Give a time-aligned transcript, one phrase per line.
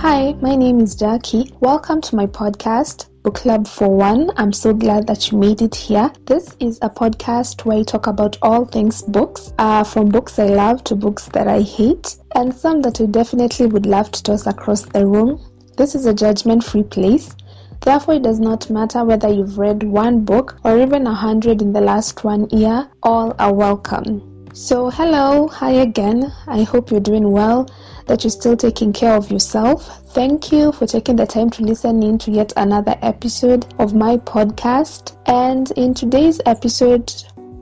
[0.00, 1.52] Hi, my name is Jackie.
[1.58, 4.30] Welcome to my podcast, Book Club for One.
[4.36, 6.12] I'm so glad that you made it here.
[6.24, 10.46] This is a podcast where I talk about all things books, uh, from books I
[10.46, 14.46] love to books that I hate, and some that I definitely would love to toss
[14.46, 15.40] across the room.
[15.76, 17.34] This is a judgment free place.
[17.80, 21.72] Therefore, it does not matter whether you've read one book or even a hundred in
[21.72, 24.27] the last one year, all are welcome.
[24.54, 26.32] So, hello, hi again.
[26.46, 27.68] I hope you're doing well,
[28.06, 30.02] that you're still taking care of yourself.
[30.14, 34.16] Thank you for taking the time to listen in to yet another episode of my
[34.16, 35.16] podcast.
[35.26, 37.12] And in today's episode,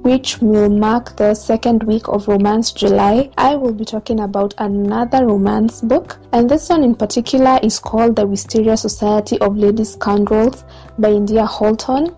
[0.02, 5.27] which will mark the second week of Romance July, I will be talking about another
[5.27, 6.18] romance book.
[6.32, 10.64] And this one in particular is called The Wisteria Society of Lady Scoundrels
[10.98, 12.14] by India Holton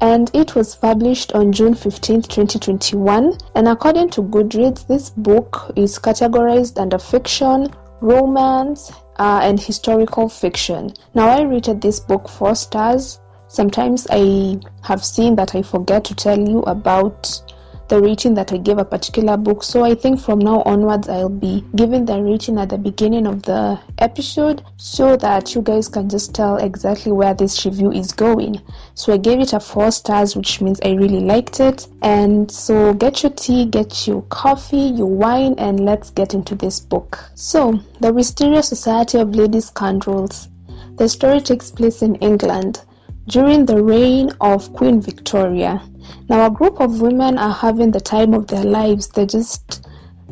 [0.00, 3.36] and it was published on June 15, 2021.
[3.54, 7.68] And according to Goodreads, this book is categorized under fiction,
[8.00, 10.94] romance, uh, and historical fiction.
[11.14, 13.20] Now, I rated this book four stars.
[13.48, 17.42] Sometimes I have seen that I forget to tell you about
[17.90, 19.64] the rating that I gave a particular book.
[19.64, 23.42] So I think from now onwards, I'll be giving the rating at the beginning of
[23.42, 28.62] the episode so that you guys can just tell exactly where this review is going.
[28.94, 31.88] So I gave it a four stars, which means I really liked it.
[32.00, 36.78] And so get your tea, get your coffee, your wine, and let's get into this
[36.78, 37.18] book.
[37.34, 40.48] So, The Wisteria Society of Lady Scoundrels.
[40.96, 42.82] The story takes place in England
[43.30, 45.80] during the reign of Queen Victoria.
[46.28, 49.06] Now, a group of women are having the time of their lives.
[49.06, 49.86] They're just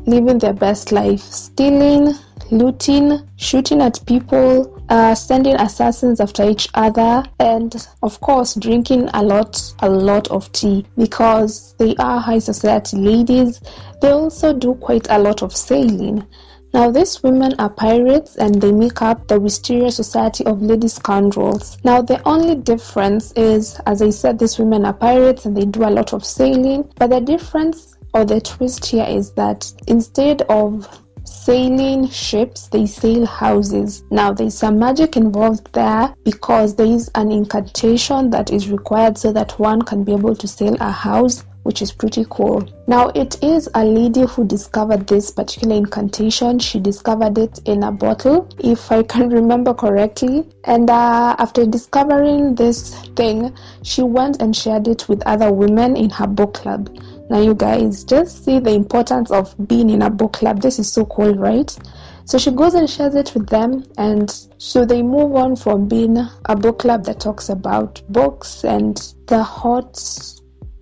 [0.07, 2.15] living their best life, stealing,
[2.51, 9.23] looting, shooting at people, uh, sending assassins after each other, and of course, drinking a
[9.23, 13.61] lot, a lot of tea because they are high society ladies.
[14.03, 16.27] They also do quite a lot of sailing.
[16.75, 21.79] Now, these women are pirates and they make up the Wisteria Society of Lady Scoundrels.
[21.83, 25.85] Now, the only difference is, as I said, these women are pirates and they do
[25.85, 30.87] a lot of sailing, but the difference or the twist here is that instead of
[31.25, 34.05] sailing ships, they sail houses.
[34.11, 39.33] Now, there's some magic involved there because there is an incantation that is required so
[39.33, 42.67] that one can be able to sail a house which is pretty cool.
[42.87, 46.59] Now, it is a lady who discovered this particular incantation.
[46.59, 50.49] She discovered it in a bottle, if I can remember correctly.
[50.65, 56.09] And uh, after discovering this thing, she went and shared it with other women in
[56.09, 56.89] her book club.
[57.29, 60.63] Now, you guys just see the importance of being in a book club.
[60.63, 61.77] This is so cool, right?
[62.25, 66.17] So she goes and shares it with them, and so they move on from being
[66.47, 68.97] a book club that talks about books and
[69.27, 69.97] the hot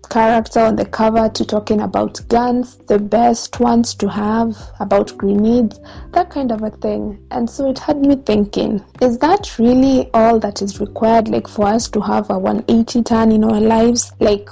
[0.09, 5.79] character on the cover to talking about guns, the best ones to have, about grenades,
[6.13, 7.19] that kind of a thing.
[7.31, 11.67] And so it had me thinking, is that really all that is required, like for
[11.67, 14.49] us to have a 180 turn in our lives, like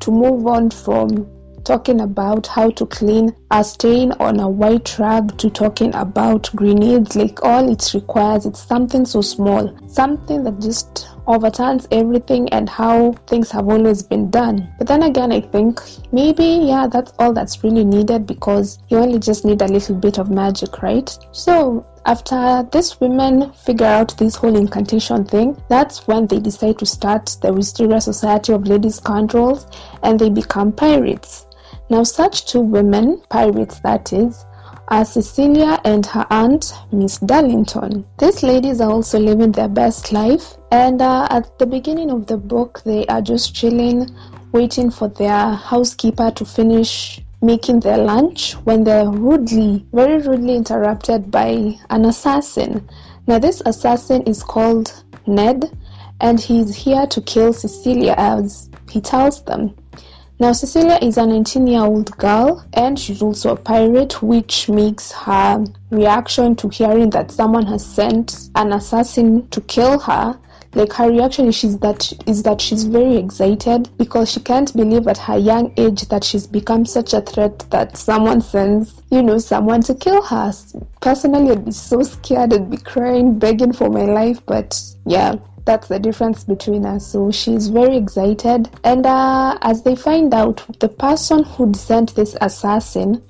[0.00, 1.26] to move on from
[1.64, 7.16] talking about how to clean a stain on a white rag to talking about grenades
[7.16, 13.12] like all it requires it's something so small something that just overturns everything and how
[13.26, 14.72] things have always been done.
[14.78, 15.80] But then again, I think
[16.12, 20.18] maybe, yeah, that's all that's really needed because you only just need a little bit
[20.18, 21.16] of magic, right?
[21.32, 26.86] So, after these women figure out this whole incantation thing, that's when they decide to
[26.86, 29.66] start the Wisteria Society of Ladies Scoundrels
[30.02, 31.46] and they become pirates.
[31.90, 34.44] Now, such two women, pirates that is,
[34.88, 38.04] are Cecilia and her aunt, Miss Darlington.
[38.18, 42.36] These ladies are also living their best life, and uh, at the beginning of the
[42.36, 44.08] book, they are just chilling,
[44.52, 51.30] waiting for their housekeeper to finish making their lunch when they're rudely, very rudely interrupted
[51.30, 52.88] by an assassin.
[53.26, 55.70] Now, this assassin is called Ned,
[56.20, 59.74] and he's here to kill Cecilia as he tells them.
[60.40, 65.12] Now, Cecilia is a 19 year old girl and she's also a pirate, which makes
[65.12, 70.38] her reaction to hearing that someone has sent an assassin to kill her
[70.74, 75.06] like her reaction is she's that is that she's very excited because she can't believe
[75.06, 79.38] at her young age that she's become such a threat that someone sends you know
[79.38, 80.52] someone to kill her.
[81.00, 82.52] Personally i'd be so scared.
[82.52, 87.06] I'd be crying begging for my life but yeah that's the difference between us.
[87.06, 88.68] So she's very excited.
[88.84, 93.22] And uh, as they find out, the person who sent this assassin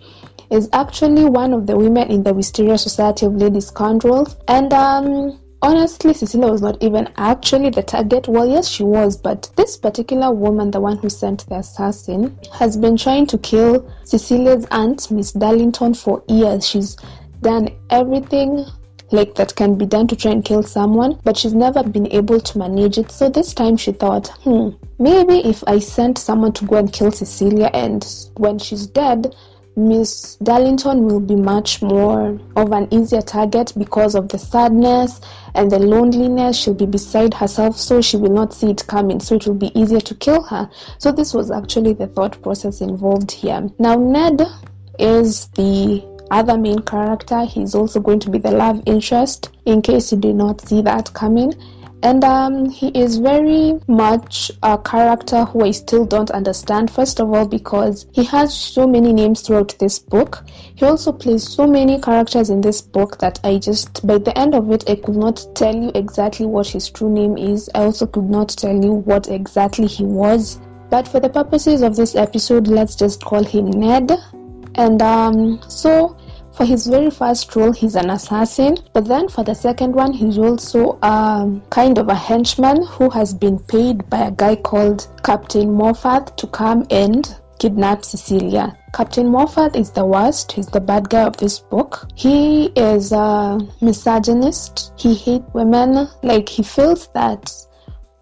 [0.51, 4.37] is actually one of the women in the Wisteria Society of Lady Scoundrels.
[4.49, 8.29] And um, honestly, Cecilia was not even actually the target.
[8.29, 12.77] Well, yes, she was, but this particular woman, the one who sent the assassin, has
[12.77, 16.67] been trying to kill Cecilia's aunt, Miss Darlington, for years.
[16.67, 16.97] She's
[17.41, 18.67] done everything
[19.11, 22.41] like that can be done to try and kill someone, but she's never been able
[22.41, 23.11] to manage it.
[23.11, 27.13] So this time she thought, hmm, maybe if I sent someone to go and kill
[27.13, 28.05] Cecilia and
[28.37, 29.35] when she's dead,
[29.77, 35.21] Miss Darlington will be much more of an easier target because of the sadness
[35.57, 36.57] and the loneliness.
[36.57, 39.19] She'll be beside herself, so she will not see it coming.
[39.19, 40.71] So it will be easier to kill her.
[40.99, 43.69] So this was actually the thought process involved here.
[43.81, 44.47] Now, Ned
[45.01, 47.45] is the other main character.
[47.45, 51.13] He's also going to be the love interest, in case you did not see that
[51.13, 51.55] coming.
[52.03, 56.91] And um, he is very much a character who I still don't understand.
[56.91, 60.45] First of all, because he has so many names throughout this book.
[60.75, 64.55] He also plays so many characters in this book that I just, by the end
[64.55, 67.71] of it, I could not tell you exactly what his true name is.
[67.75, 70.61] I also could not tell you what exactly he was.
[70.91, 74.13] But for the purposes of this episode, let's just call him Ned.
[74.77, 76.17] And um, so
[76.55, 80.39] for his very first role, he's an assassin, but then for the second one, he's
[80.39, 85.73] also um, kind of a henchman who has been paid by a guy called Captain
[85.73, 88.77] Moffat to come and kidnap Cecilia.
[88.93, 90.53] Captain Moffat is the worst.
[90.53, 92.09] He's the bad guy of this book.
[92.15, 94.93] He is a misogynist.
[94.97, 96.09] He hates women.
[96.23, 97.53] Like, he feels that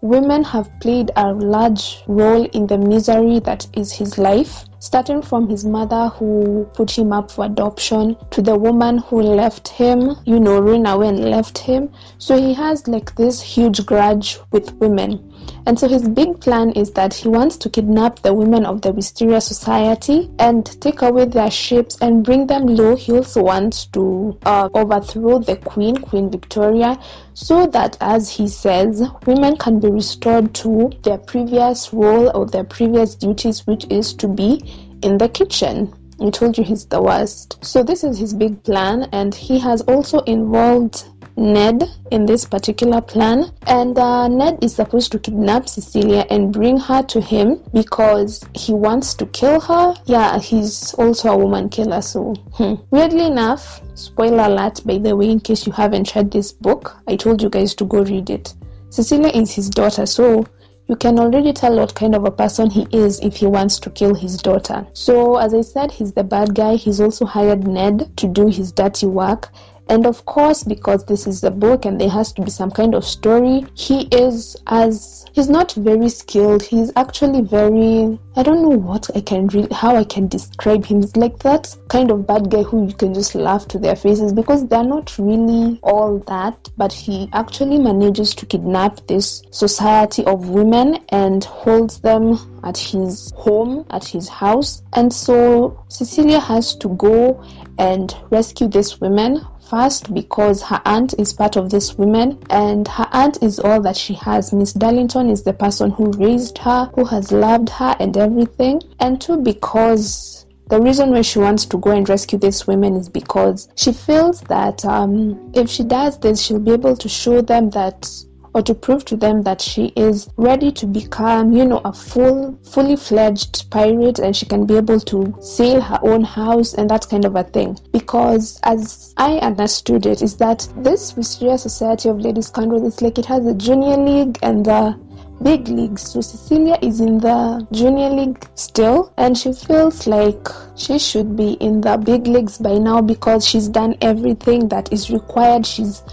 [0.01, 5.47] women have played a large role in the misery that is his life starting from
[5.47, 10.37] his mother who put him up for adoption to the woman who left him, you
[10.37, 11.89] know, ran away and left him.
[12.17, 15.32] So he has like this huge grudge with women.
[15.65, 18.91] And so his big plan is that he wants to kidnap the women of the
[18.91, 22.95] Wisteria Society and take away their ships and bring them low.
[22.95, 26.99] He also wants to uh, overthrow the Queen, Queen Victoria,
[27.33, 32.65] so that, as he says, women can be restored to their previous role or their
[32.65, 34.61] previous duties, which is to be
[35.01, 35.93] in the kitchen.
[36.21, 37.63] I told you he's the worst.
[37.65, 43.01] So, this is his big plan, and he has also involved Ned in this particular
[43.01, 43.51] plan.
[43.67, 48.73] And uh, Ned is supposed to kidnap Cecilia and bring her to him because he
[48.73, 49.95] wants to kill her.
[50.05, 52.01] Yeah, he's also a woman killer.
[52.01, 52.75] So, hmm.
[52.91, 57.15] weirdly enough, spoiler alert by the way, in case you haven't read this book, I
[57.15, 58.53] told you guys to go read it.
[58.89, 60.45] Cecilia is his daughter, so
[60.87, 63.89] you can already tell what kind of a person he is if he wants to
[63.89, 64.85] kill his daughter.
[64.93, 66.75] So, as I said, he's the bad guy.
[66.75, 69.49] He's also hired Ned to do his dirty work.
[69.89, 72.95] And of course, because this is a book and there has to be some kind
[72.95, 76.63] of story, he is as he's not very skilled.
[76.63, 81.01] He's actually very I don't know what I can really how I can describe him.
[81.01, 84.33] He's like that kind of bad guy who you can just laugh to their faces
[84.33, 90.49] because they're not really all that, but he actually manages to kidnap this society of
[90.49, 94.81] women and holds them at his home, at his house.
[94.93, 97.43] And so Cecilia has to go
[97.77, 103.07] and rescue these women First, because her aunt is part of this woman, and her
[103.11, 104.53] aunt is all that she has.
[104.53, 108.83] Miss Darlington is the person who raised her, who has loved her, and everything.
[108.99, 113.09] And two, because the reason why she wants to go and rescue these women is
[113.09, 117.71] because she feels that um, if she does this, she'll be able to show them
[117.71, 118.07] that
[118.53, 122.57] or to prove to them that she is ready to become, you know, a full,
[122.63, 127.07] fully fledged pirate and she can be able to sail her own house and that
[127.09, 127.77] kind of a thing.
[127.91, 133.17] Because as I understood it, is that this Wisteria Society of Lady Scoundrels is like
[133.17, 134.97] it has a junior league and the
[135.41, 136.01] big leagues.
[136.01, 141.53] So Cecilia is in the junior league still, and she feels like she should be
[141.53, 145.65] in the big leagues by now because she's done everything that is required.
[145.65, 146.03] She's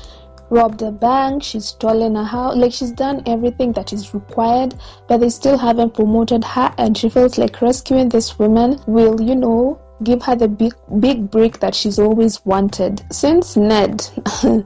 [0.50, 4.74] robbed a bank, she's stolen a house, like she's done everything that is required,
[5.08, 9.34] but they still haven't promoted her, and she feels like rescuing this woman will, you
[9.34, 13.02] know, give her the big big break that she's always wanted.
[13.12, 14.02] Since Ned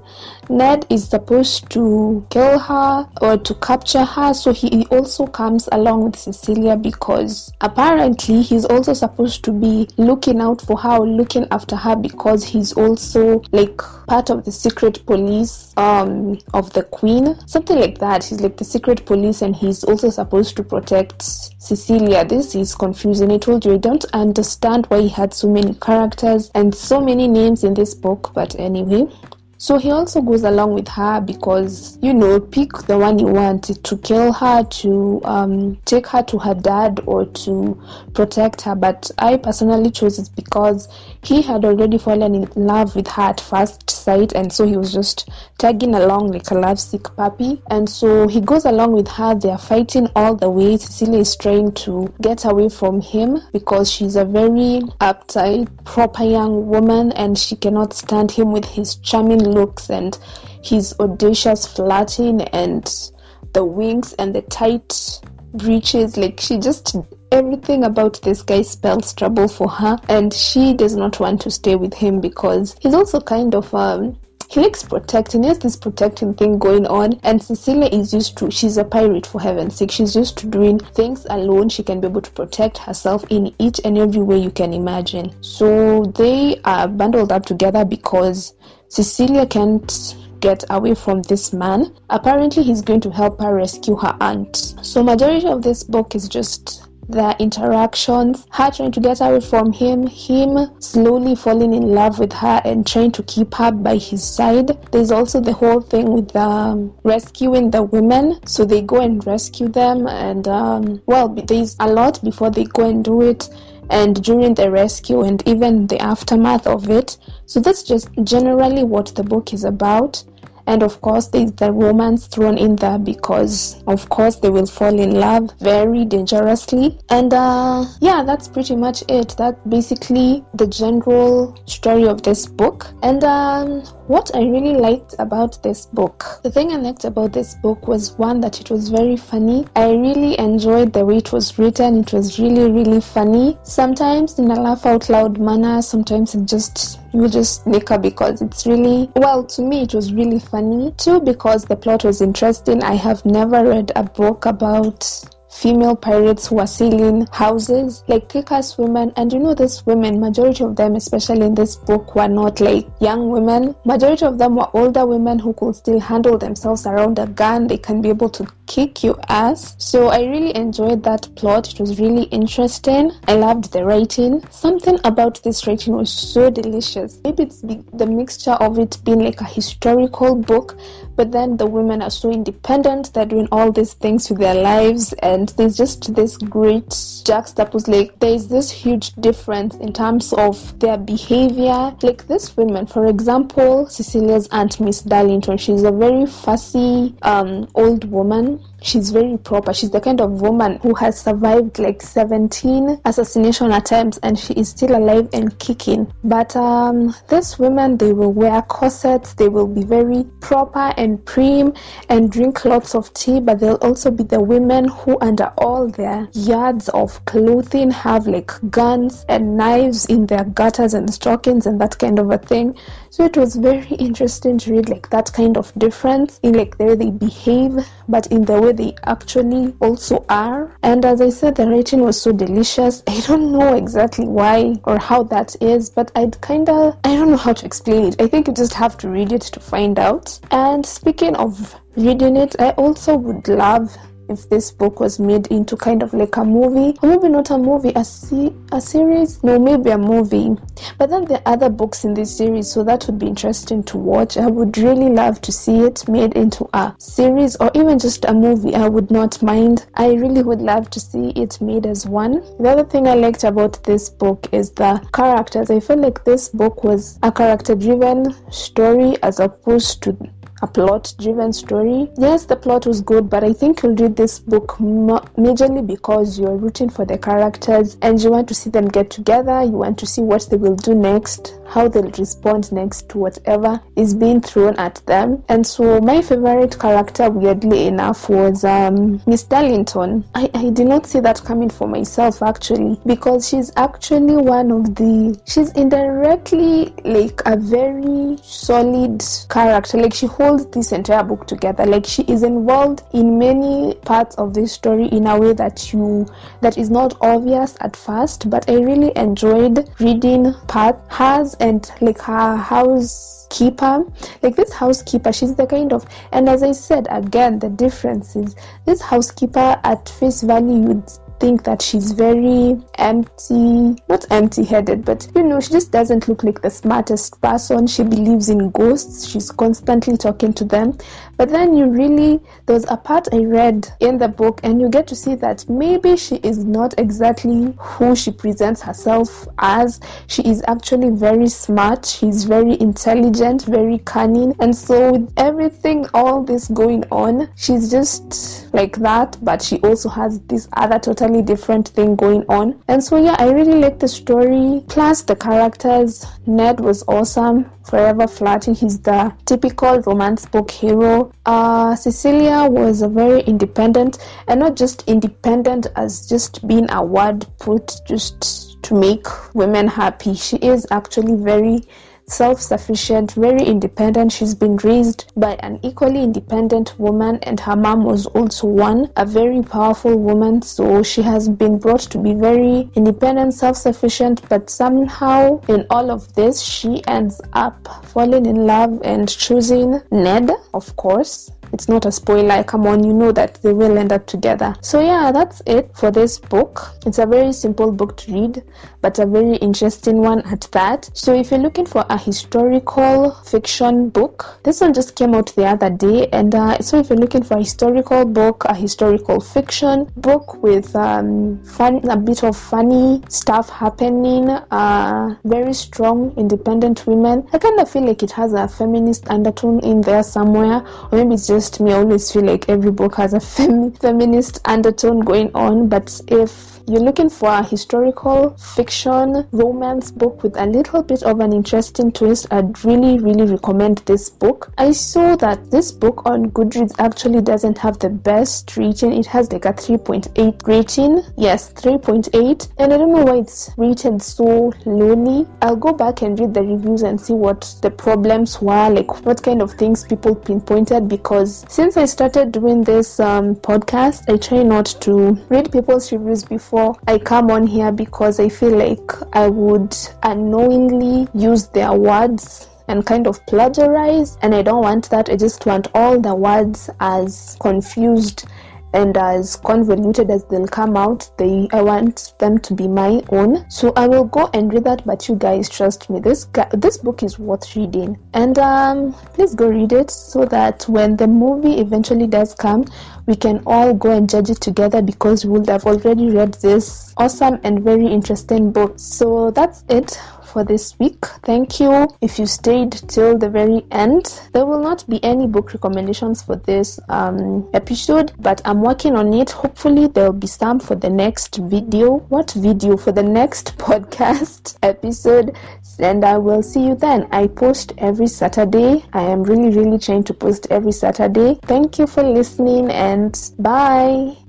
[0.49, 6.05] Ned is supposed to kill her or to capture her, so he also comes along
[6.05, 11.77] with Cecilia because apparently he's also supposed to be looking out for her, looking after
[11.77, 17.79] her because he's also like part of the secret police um, of the queen, something
[17.79, 18.25] like that.
[18.25, 22.25] He's like the secret police, and he's also supposed to protect Cecilia.
[22.25, 23.33] This is confusing.
[23.33, 27.27] I told you I don't understand why he had so many characters and so many
[27.27, 29.07] names in this book, but anyway,
[29.57, 33.65] so he also goes along with her because, you know, pick the one you want
[33.85, 37.81] to kill her, to um, take her to her dad, or to
[38.15, 38.75] protect her.
[38.75, 40.89] But I personally chose it because
[41.23, 44.93] he had already fallen in love with her at first sight, and so he was
[44.93, 47.63] just tagging along like a lovesick puppy.
[47.71, 49.35] And so he goes along with her.
[49.35, 50.77] They are fighting all the way.
[50.77, 56.67] Cecilia is trying to get away from him because she's a very uptight, proper young
[56.67, 60.19] woman, and she cannot stand him with his charming looks and
[60.63, 63.11] his audacious flirting and
[63.53, 65.21] the wings and the tight
[65.55, 66.17] breeches.
[66.17, 66.97] Like she just
[67.33, 71.77] everything about this guy spells trouble for her, and she does not want to stay
[71.77, 75.43] with him because he's also kind of um he likes protecting.
[75.43, 78.51] He has this protecting thing going on, and Cecilia is used to.
[78.51, 79.91] She's a pirate for heaven's sake.
[79.91, 81.69] She's used to doing things alone.
[81.69, 85.35] She can be able to protect herself in each and every way you can imagine.
[85.43, 88.55] So they are bundled up together because
[88.89, 91.95] Cecilia can't get away from this man.
[92.11, 94.75] Apparently, he's going to help her rescue her aunt.
[94.83, 99.73] So, majority of this book is just their interactions, her trying to get away from
[99.73, 104.23] him, him slowly falling in love with her and trying to keep her by his
[104.23, 104.71] side.
[104.91, 108.41] There's also the whole thing with um, rescuing the women.
[108.47, 112.89] So they go and rescue them, and um, well, there's a lot before they go
[112.89, 113.49] and do it
[113.91, 117.19] and during the rescue and even the aftermath of it.
[117.47, 120.25] So that's just generally what the book is about
[120.67, 124.99] and of course there's the romance thrown in there because of course they will fall
[124.99, 126.99] in love very dangerously.
[127.11, 129.35] And uh, yeah that's pretty much it.
[129.37, 132.87] That's basically the general story of this book.
[133.03, 137.55] And um, what I really liked about this book, the thing I liked about this
[137.55, 139.67] book was one that it was very funny.
[139.77, 141.99] I really enjoyed the way it was written.
[141.99, 143.59] It was really, really funny.
[143.63, 148.67] Sometimes in a laugh out loud manner, sometimes it just you just snicker because it's
[148.67, 152.95] really well to me it was really funny too because the plot was interesting i
[152.95, 159.13] have never read a book about female pirates who are sealing houses, like kick-ass women.
[159.17, 162.87] And you know, these women, majority of them, especially in this book, were not like
[163.01, 163.75] young women.
[163.85, 167.69] Majority of them were older women who could still handle themselves around a gun.
[167.69, 169.77] They can be able to kick your ass.
[169.79, 171.73] So I really enjoyed that plot.
[171.73, 173.13] It was really interesting.
[173.29, 174.43] I loved the writing.
[174.51, 177.21] Something about this writing was so delicious.
[177.25, 180.77] Maybe it's the, the mixture of it being like a historical book,
[181.17, 183.13] but then the women are so independent.
[183.13, 188.19] They're doing all these things with their lives and there's just this great juxtapose like
[188.21, 194.49] there's this huge difference in terms of their behavior like this woman for example cecilia's
[194.49, 199.73] aunt miss darlington she's a very fussy um, old woman she's very proper.
[199.73, 204.69] She's the kind of woman who has survived like 17 assassination attempts and she is
[204.69, 206.13] still alive and kicking.
[206.23, 211.73] But um, these women, they will wear corsets, they will be very proper and prim
[212.09, 216.29] and drink lots of tea, but they'll also be the women who, under all their
[216.33, 221.99] yards of clothing, have like guns and knives in their gutters and stockings and that
[221.99, 222.77] kind of a thing.
[223.11, 226.85] So it was very interesting to read like that kind of difference in like the
[226.85, 230.77] way they behave, but in the way they actually also are.
[230.83, 233.05] And as I said, the writing was so delicious.
[233.09, 237.31] I don't know exactly why or how that is, but I'd kind of I don't
[237.31, 238.21] know how to explain it.
[238.21, 240.39] I think you just have to read it to find out.
[240.51, 243.97] And speaking of reading it, I also would love
[244.29, 247.59] if this book was made into kind of like a movie or maybe not a
[247.59, 249.43] movie a, se- a series.
[249.43, 250.57] No maybe a movie.
[250.99, 253.99] But then there are other books in this series so that would be interesting to
[253.99, 254.37] watch.
[254.37, 258.33] I would really love to see it made into a series or even just a
[258.33, 258.75] movie.
[258.75, 259.87] I would not mind.
[259.95, 262.41] I really would love to see it made as one.
[262.59, 265.71] The other thing i liked about this book is the characters.
[265.71, 270.17] I feel like this book was a character driven story as opposed to
[270.65, 272.11] a plot driven story.
[272.17, 276.57] Yes, the plot was good, but I think you'll read this book majorly because you're
[276.57, 280.07] rooting for the characters and you want to see them get together, you want to
[280.07, 284.77] see what they will do next, how they'll respond next to whatever is being thrown
[284.77, 285.43] at them.
[285.49, 290.25] And so, my favorite character, weirdly enough, was um, Miss Darlington.
[290.35, 294.95] I, I did not see that coming for myself actually because she's actually one of
[294.95, 299.99] the, she's indirectly like a very solid character.
[299.99, 301.87] Like, she holds this entire book together.
[301.87, 306.27] Like she is involved in many parts of this story in a way that you
[306.61, 312.19] that is not obvious at first, but I really enjoyed reading part hers and like
[312.19, 314.05] her housekeeper
[314.43, 318.55] like this housekeeper she's the kind of and as i said again the difference is
[318.87, 325.29] this housekeeper at face value you'd think that she's very empty, not empty headed, but
[325.35, 327.87] you know, she just doesn't look like the smartest person.
[327.87, 330.97] She believes in ghosts, she's constantly talking to them.
[331.37, 334.89] But then you really, there was a part I read in the book, and you
[334.89, 340.01] get to see that maybe she is not exactly who she presents herself as.
[340.27, 346.43] She is actually very smart, she's very intelligent, very cunning, and so with everything, all
[346.43, 351.89] this going on, she's just like that, but she also has this other totally different
[351.89, 352.83] thing going on.
[352.89, 354.85] And so yeah, I really like the story.
[354.89, 356.27] Plus the characters.
[356.47, 358.75] Ned was awesome, forever flirting.
[358.75, 361.24] He's the typical romance book hero.
[361.47, 367.47] Uh, Cecilia was a very independent, and not just independent as just being a word
[367.59, 370.35] put just to make women happy.
[370.35, 371.85] She is actually very
[372.27, 374.33] self sufficient, very independent.
[374.33, 379.27] She's been raised by an equally independent woman, and her mom was also one, a
[379.27, 380.63] very powerful woman.
[380.63, 386.11] So she has been brought to be very independent, self sufficient, but somehow in all
[386.11, 392.07] of this, she ends up falling in love and choosing Ned, of course, it's not
[392.07, 392.63] a spoiler.
[392.63, 394.77] Come on, you know that they will end up together.
[394.81, 396.93] So, yeah, that's it for this book.
[397.05, 398.63] It's a very simple book to read,
[399.05, 401.11] but a very interesting one at that.
[401.13, 405.67] So, if you're looking for a historical fiction book, this one just came out the
[405.67, 406.27] other day.
[406.33, 410.97] And uh, so, if you're looking for a historical book, a historical fiction book with
[410.97, 417.79] um, fun, a bit of funny stuff happening, uh, very strong, independent women, I kind
[417.81, 420.83] of feel like it has a feminist undertone in there somewhere,
[421.13, 424.61] or maybe it's just me, I always feel like every book has a fem- feminist
[424.65, 425.91] undertone going on.
[425.91, 431.41] But if you're looking for a historical fiction romance book with a little bit of
[431.41, 434.73] an interesting twist, I'd really, really recommend this book.
[434.77, 439.15] I saw that this book on Goodreads actually doesn't have the best rating.
[439.15, 441.23] It has like a 3.8 rating.
[441.37, 442.69] Yes, 3.8.
[442.79, 445.47] And I don't know why it's rated so lowly.
[445.63, 449.43] I'll go back and read the reviews and see what the problems were, like what
[449.43, 451.09] kind of things people pinpointed.
[451.09, 456.45] Because since I started doing this um, podcast, I try not to read people's reviews
[456.45, 461.93] before before I come on here because I feel like I would unknowingly use their
[461.93, 465.31] words and kind of plagiarize and I don't want that.
[465.31, 468.47] I just want all the words as confused
[468.95, 473.69] and as convoluted as they'll come out they i want them to be my own.
[473.69, 476.21] So i will go and read that but you guys trust me.
[476.21, 478.19] This this book is worth reading.
[478.33, 482.85] And um please go read it so that when the movie eventually does come
[483.27, 487.15] we can all go and judge it together because we will have already read this
[487.17, 488.95] awesome and very interesting book.
[488.99, 490.19] So that's it
[490.55, 491.27] for this week.
[491.43, 494.41] Thank you if you stayed till the very end.
[494.53, 499.35] There will not be any book recommendations for this um, episode, but I'm working on
[499.35, 499.51] it.
[499.51, 502.19] Hopefully, there will be some for the next video.
[502.29, 502.97] What video?
[502.97, 505.57] For the next podcast episode.
[505.99, 507.27] And I will see you then.
[507.33, 509.05] I post every Saturday.
[509.13, 511.59] I am really, really trying to post every Saturday.
[511.65, 514.44] Thank you for listening and bye.